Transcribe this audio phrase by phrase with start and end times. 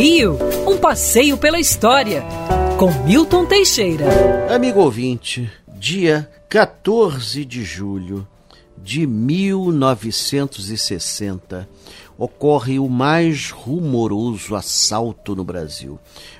[0.00, 2.24] Rio, um passeio pela história,
[2.78, 4.06] com Milton Teixeira.
[4.50, 8.26] Amigo ouvinte, dia 14 de julho
[8.78, 11.68] de 1960
[12.16, 15.98] ocorre o mais rumoroso assalto no Brasil: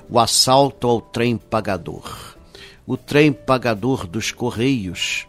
[0.08, 2.38] o assalto ao trem pagador.
[2.86, 5.26] O trem pagador dos Correios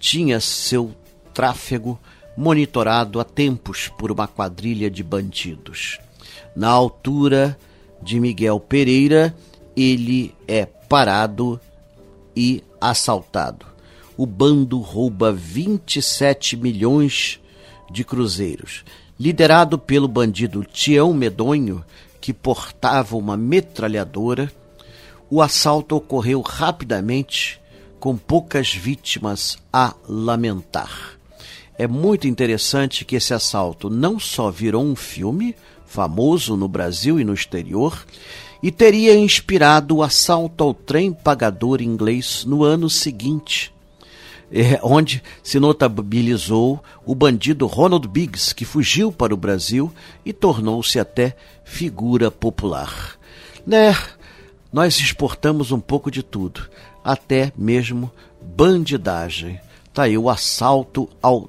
[0.00, 0.90] tinha seu
[1.34, 2.00] tráfego
[2.34, 5.98] monitorado há tempos por uma quadrilha de bandidos.
[6.54, 7.58] Na altura
[8.02, 9.34] de Miguel Pereira,
[9.76, 11.60] ele é parado
[12.36, 13.66] e assaltado.
[14.16, 17.40] O bando rouba 27 milhões
[17.90, 18.84] de cruzeiros.
[19.18, 21.84] Liderado pelo bandido Tião Medonho,
[22.20, 24.50] que portava uma metralhadora,
[25.30, 27.60] o assalto ocorreu rapidamente,
[27.98, 31.17] com poucas vítimas a lamentar.
[31.78, 35.54] É muito interessante que esse assalto não só virou um filme,
[35.86, 38.04] famoso no Brasil e no exterior,
[38.60, 43.72] e teria inspirado o assalto ao trem pagador inglês no ano seguinte,
[44.50, 49.92] é, onde se notabilizou o bandido Ronald Biggs, que fugiu para o Brasil
[50.24, 53.16] e tornou-se até figura popular.
[53.64, 53.96] Né?
[54.72, 56.68] Nós exportamos um pouco de tudo,
[57.04, 58.10] até mesmo
[58.42, 59.60] bandidagem.
[59.94, 61.48] Tá aí o assalto ao